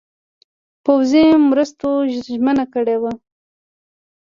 پوځي 0.83 1.25
مرستو 1.49 1.89
ژمنه 2.27 2.65
کړې 2.73 2.95
وه. 3.01 3.13